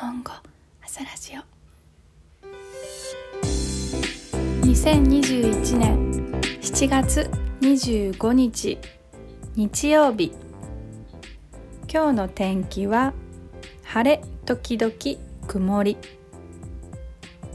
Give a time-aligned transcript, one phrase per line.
[0.00, 0.30] 本語
[0.80, 1.42] 朝ラジオ。
[4.64, 7.28] 2021年7月
[7.60, 8.78] 25日
[9.56, 10.32] 日曜日。
[11.92, 13.12] 今日の天気は
[13.82, 14.94] 晴れ時々
[15.48, 15.96] 曇り。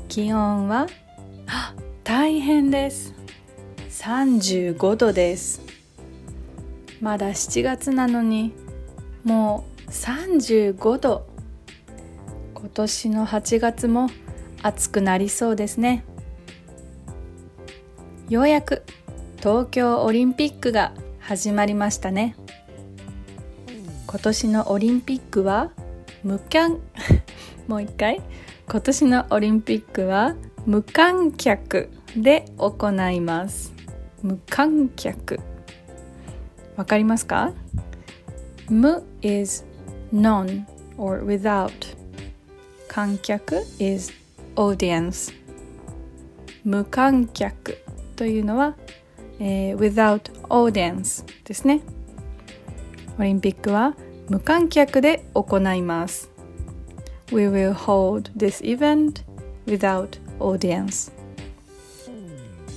[0.09, 0.87] 気温は
[1.47, 1.73] あ
[2.03, 3.13] 大変です。
[3.87, 5.61] 35度です。
[6.99, 8.51] まだ7月なのに
[9.23, 11.32] もう35度。
[12.73, 14.09] 年の8月も
[14.61, 16.03] 暑くなりそうですね。
[18.29, 18.83] ようやく
[19.37, 22.35] 東京オリンピックが始まりましたね。
[24.07, 25.71] 今年のオリンピックは
[26.23, 26.79] 無観
[27.67, 28.21] もう一回。
[28.69, 33.73] 今年のオリンピックは無観客で行います。
[34.21, 35.39] 無観客。
[36.77, 37.51] わかりますか？
[38.69, 39.65] 無 is
[40.13, 40.63] none
[40.97, 41.71] or without
[42.93, 44.13] 観客 is
[44.55, 45.33] audience.
[46.63, 47.79] 無観客
[48.15, 48.75] というのは、
[49.39, 51.81] えー、without audience ですね。
[53.17, 53.95] オリンピックは
[54.29, 56.29] 無観客で行います。
[57.31, 59.23] We will hold this event
[59.65, 61.11] without audience.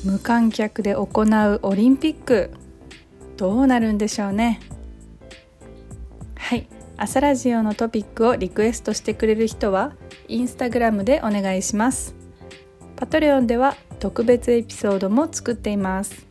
[0.03, 2.51] 無観客で行うオリンピック
[3.37, 4.61] どうなるんでしょうね。
[6.37, 6.67] はい。
[6.97, 9.93] 朝ラジオのトピックをリクエストしてくれる人は
[10.29, 12.15] インスタグラムでお願いします
[12.97, 16.27] パトレオンでは特別エピソードも作っています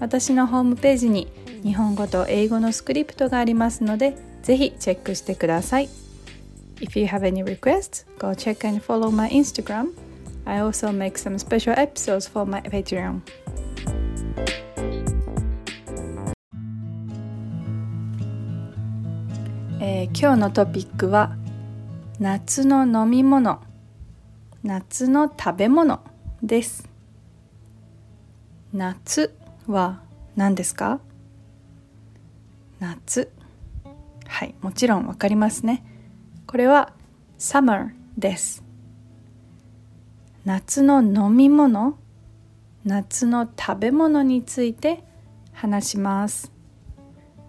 [0.00, 1.28] 私のホームページに
[1.62, 5.88] 日本語と英語のスクリプトがありますのでぜひチェックしてください
[6.80, 9.92] If you have any requests, go check and follow my Instagram.
[10.44, 13.20] I also make some special episodes for my Patreon.
[19.80, 21.36] えー、今日のトピックは
[22.22, 23.60] 夏の飲み物。
[24.62, 26.04] 夏の食べ物
[26.40, 26.88] です。
[28.72, 29.34] 夏
[29.66, 30.02] は
[30.36, 31.00] 何ですか？
[32.78, 33.28] 夏。
[34.28, 35.84] はいもちろんわかりますね。
[36.46, 36.92] これは
[37.40, 38.62] summer です。
[40.44, 41.98] 夏の飲み物？
[42.84, 45.02] 夏の食べ物について
[45.52, 46.52] 話します。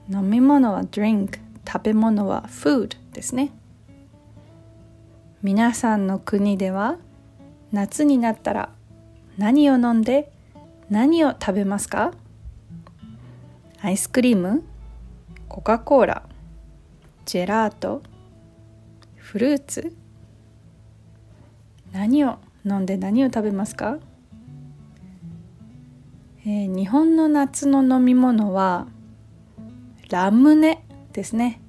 [0.09, 3.51] 飲み物は drink 食べ物は food ですね。
[5.43, 6.95] 皆さんの国では
[7.73, 8.69] 夏になったら
[9.37, 10.31] 何を飲んで
[10.89, 12.13] 何を食べますか？
[13.81, 14.63] アイスクリーム
[15.49, 16.23] コカ・コーラ
[17.25, 18.01] ジェラート
[19.17, 19.93] フルーツ。
[21.91, 23.97] 何を飲んで何を食べますか、
[26.45, 28.87] えー、日本の夏の飲み物は
[30.09, 31.59] ラムネですね。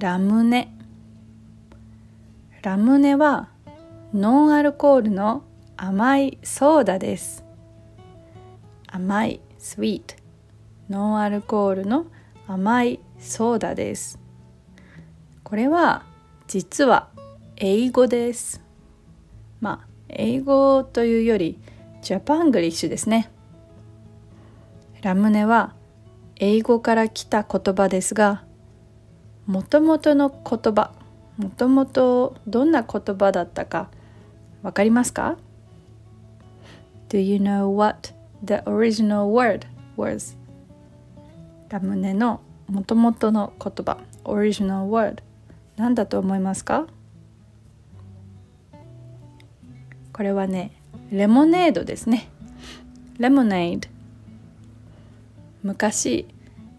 [0.00, 0.75] ラムネ。
[2.66, 3.48] ラムネは
[4.12, 5.44] ノンアルコールの
[5.76, 7.44] 甘いソーダです。
[8.88, 10.16] 甘いスイート。
[10.90, 12.06] ノンアルコールの
[12.48, 14.18] 甘いソーダです。
[15.44, 16.06] これは
[16.48, 17.10] 実は
[17.54, 18.60] 英語です。
[19.60, 21.60] まあ英語というより
[22.02, 23.30] ジャパングリッシュですね。
[25.02, 25.76] ラムネは
[26.34, 28.42] 英語から来た言葉ですが
[29.46, 30.90] もともとの言葉
[31.36, 33.90] もともとどんな言葉だったか
[34.62, 35.36] わかりますか
[37.08, 39.66] ？Do you know what the original word
[39.96, 40.36] was?
[41.68, 43.98] ラムネのもともとの言葉。
[44.24, 45.22] original word
[45.76, 46.86] 何だと思いますか？
[50.12, 50.72] これはね
[51.10, 52.28] レモネードですね。
[53.18, 53.88] レモネード。
[55.62, 56.26] 昔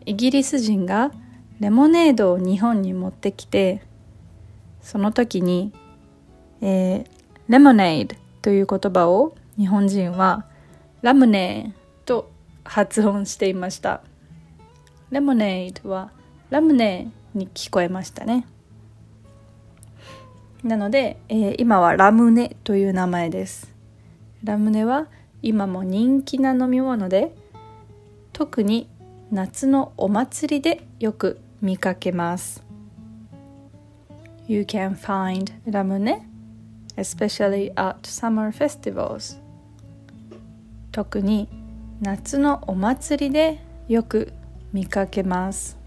[0.05, 1.11] イギリス人が
[1.59, 3.83] レモネードを日本に持ってきて
[4.87, 5.73] その時に、
[6.61, 7.05] えー、
[7.49, 10.45] レモネードという言葉を日本人は
[11.01, 12.31] ラムネーと
[12.63, 13.99] 発音していました。
[15.11, 16.11] レモネードは
[16.49, 18.47] ラムネーに聞こえましたね。
[20.63, 23.75] なので、えー、今はラムネという名前です。
[24.45, 25.07] ラムネは
[25.41, 27.35] 今も人気な飲み物で
[28.31, 28.87] 特に
[29.31, 32.66] 夏のお祭りでよく見かけます。
[34.47, 36.25] You can find ラムネ
[36.95, 39.37] especially at summer festivals.
[40.91, 41.49] 特に
[42.01, 43.59] 夏のお祭りで
[43.89, 44.31] よく
[44.71, 45.77] 見かけます。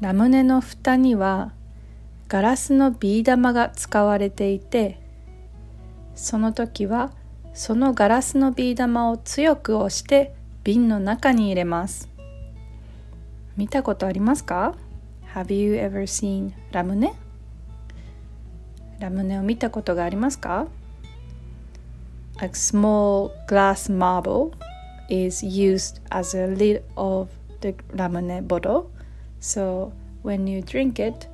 [0.00, 1.52] ラムネの蓋には
[2.26, 4.98] ガラスのビー玉が使われていて
[6.14, 7.12] その時は
[7.54, 10.34] そのガラスのビー玉を強く押して
[10.64, 12.08] 瓶の中に入れます。
[13.56, 14.74] 見たことありますか？
[15.33, 17.13] Have you ever seen ラムネ
[18.99, 20.67] ラムネを見たことがありますか
[22.41, 24.51] A small glass marble
[25.09, 27.29] is used as a lid of
[27.61, 28.89] the ramune bottle.
[29.39, 29.91] So
[30.23, 31.27] when you drink it,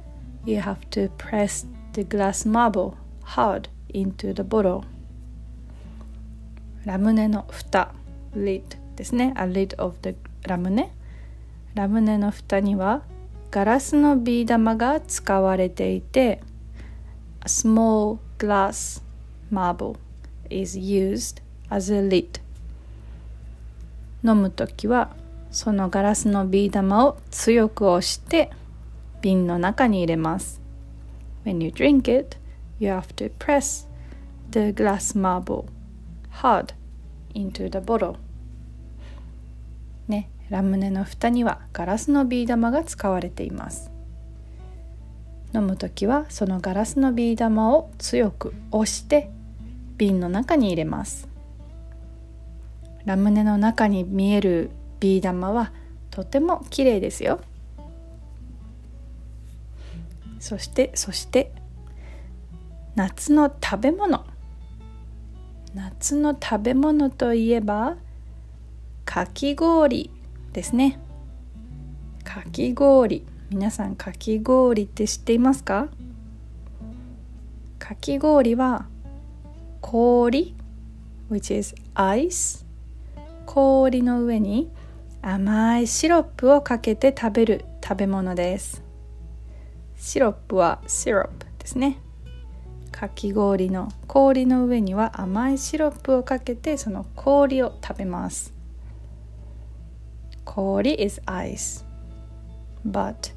[0.46, 4.84] you have to press the glass marble hard into the bottle.
[6.86, 7.94] ラムネの蓋
[8.36, 8.64] lid
[8.96, 9.34] ですね。
[9.38, 10.92] A lid of the ラムネ。
[11.74, 13.04] ラムネの蓋には
[13.51, 16.41] ガラスのビー玉が使われていて、
[17.41, 19.03] A small glass
[19.53, 19.97] marble
[20.51, 22.41] is used as a lid
[24.25, 25.15] 飲む時は
[25.51, 28.51] そのガラスのビー玉を強く押して
[29.23, 30.61] 瓶の中に入れます
[31.45, 32.37] When you drink it,
[32.81, 33.87] you have to press
[34.51, 35.67] the glass marble
[36.43, 36.75] hard
[37.35, 38.17] into the bottle、
[40.51, 43.91] ラムネの蓋にはガラスのビー玉が使われています。
[45.55, 49.31] 飲む時はそのガラスのビー玉を強く押して
[49.97, 51.29] 瓶の中に入れます。
[53.05, 54.71] ラムネの中に見える
[55.01, 55.73] ビー玉は
[56.11, 57.41] とても綺麗ですよ。
[60.39, 61.53] そしてそして
[62.95, 64.25] 夏の食べ物。
[65.75, 67.97] 夏の食べ物といえば
[69.05, 70.16] かき氷。
[70.57, 70.99] ですね。
[72.25, 73.27] かき氷。
[73.51, 75.89] 皆さんかき氷って知っていますか？
[77.79, 78.87] かき氷は
[79.83, 80.57] 氷
[81.31, 82.65] ？which is ice
[83.45, 84.71] 氷の上に
[85.21, 88.83] 甘いシロップをかけて食べる食べ物です。
[89.99, 91.99] シロップは syrup ですね。
[92.91, 98.56] かき氷の氷の上には甘いシロップをかけてその氷を食べます。
[100.57, 101.85] 氷 is ice.
[102.83, 103.35] But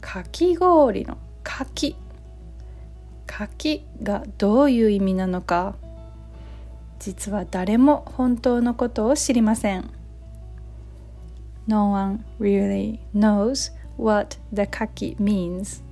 [0.00, 1.96] かき氷の柿。
[3.26, 5.74] 柿がどういう意味なのか。
[6.98, 9.90] 実は誰も本当のことを知りません。
[11.66, 15.82] No one really knows what the kaki means.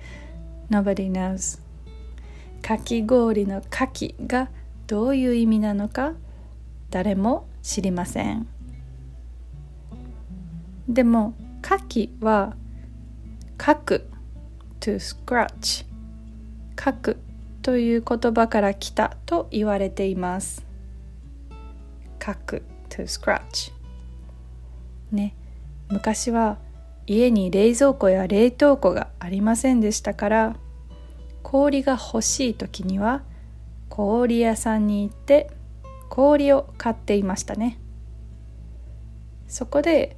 [0.68, 1.58] Nobody knows.
[2.60, 4.50] かき氷のかきが
[4.86, 6.12] どういう意味なのか
[6.90, 8.46] 誰も知りません。
[10.88, 12.56] でもかきは
[13.64, 14.10] 書く
[14.80, 15.86] to scratch
[16.82, 17.16] 書く
[17.62, 20.66] という言葉から来たと言われています。
[22.22, 23.72] 書く to scratch
[25.10, 25.34] ね。
[25.88, 26.58] 昔は
[27.06, 30.56] 家に冷蔵庫や冷凍庫がありませんでしたから
[31.42, 33.22] 氷が欲しい時には
[33.88, 35.50] 氷屋さんに行って
[36.08, 37.78] 氷を買っていましたね。
[39.46, 40.16] そこで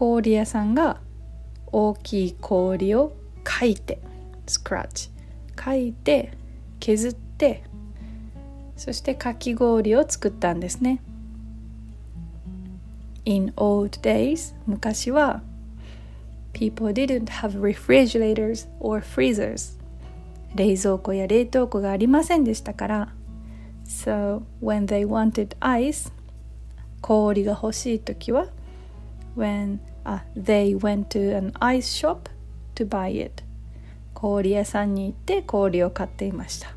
[0.00, 0.98] 氷屋さんが
[1.66, 3.12] 大きい氷を
[3.46, 4.00] 書いて
[4.46, 5.10] スクラッチ
[5.62, 6.32] 書いて
[6.80, 7.64] 削って
[8.78, 11.02] そしてかき氷を作ったんですね
[13.26, 15.42] In old days 昔は
[16.54, 19.78] people didn't have refrigerators or freezers
[20.54, 23.12] 冷蔵庫や冷凍庫がありませんでしたから
[23.84, 26.10] So when they wanted ice
[27.02, 28.46] 氷が欲しい時は
[29.36, 32.28] when uh, they went to an ice shop
[32.74, 33.42] to buy it
[34.14, 36.74] 氷屋さんに行って氷を買っていました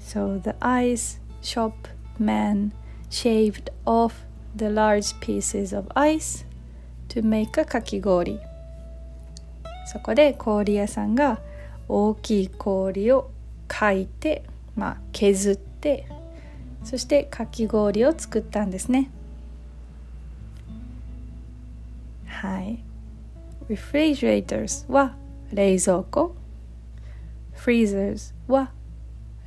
[0.00, 1.72] So the ice shop
[2.18, 2.72] man
[3.10, 4.14] shaved off
[4.56, 6.46] the large pieces of ice
[7.08, 8.40] to make a かき氷
[9.86, 11.40] そこで氷屋さんが
[11.88, 13.30] 大きい氷を
[13.68, 14.44] かいて、
[14.76, 16.06] まあ、削って
[16.82, 19.10] そしてかき氷を作ったんですね
[22.44, 22.84] はい。
[23.70, 25.16] Refrigerators は
[25.50, 26.36] 冷蔵庫。
[27.56, 28.70] Freezers は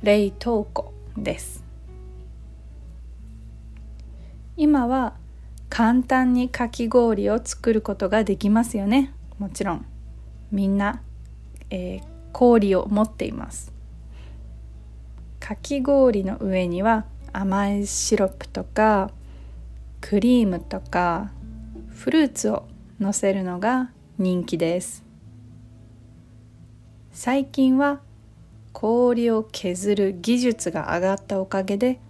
[0.02, 1.62] 冷凍庫です。
[4.56, 5.14] 今は
[5.68, 9.14] 簡単にかき氷を作ることができますよね。
[9.38, 9.86] もちろん。
[10.50, 11.00] みんな、
[11.70, 12.02] えー、
[12.32, 13.72] 氷を持っています。
[15.38, 19.12] かき氷の上には甘いシロップとか
[20.00, 21.30] クリームとか
[21.90, 22.66] フルーツを
[23.00, 25.04] のせるのが人気です。
[27.12, 28.00] 最近は
[28.72, 32.00] 氷を削る技術が上がったおかげで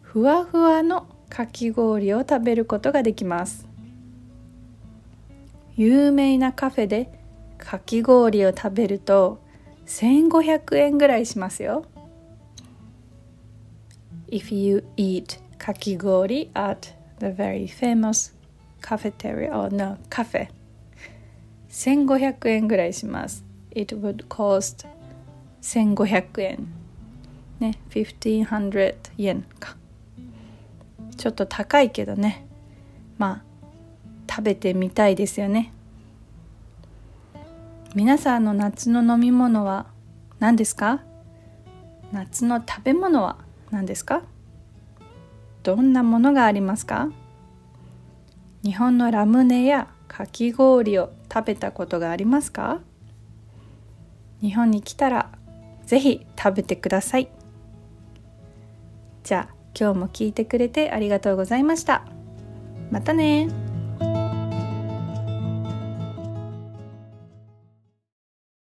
[0.00, 3.68] ふわふわのかき氷を食べることができます。
[5.76, 7.10] 有名なカフェで
[7.58, 9.40] かき氷を食べると
[9.86, 11.84] 1500円ぐらいしますよ。
[14.28, 16.88] If you eat かき氷 at
[17.20, 18.34] the very famous
[18.84, 19.58] cafeteria.
[19.58, 20.50] Or no cafe.
[21.70, 23.44] 1500円ぐらいします。
[23.74, 24.86] It would cost
[25.62, 26.68] 1500円。
[27.60, 29.76] ね1500円か。
[31.16, 32.46] ちょっと高いけどね。
[33.16, 33.42] まあ
[34.30, 35.72] 食べてみたいですよね。
[37.94, 39.86] 皆さんの夏の飲み物は
[40.40, 41.00] 何ですか？
[42.12, 43.38] 夏の食べ物は
[43.70, 44.22] 何ですか？
[45.62, 47.08] どんなものがありますか？
[48.64, 52.80] 日本のラムネやかき氷を食べたことがありますか？
[54.40, 55.30] 日本に来たら
[55.84, 57.28] ぜひ食べてください。
[59.22, 62.06] じゃあ今日も聞いてくれてありがとうございました。
[62.90, 63.48] またね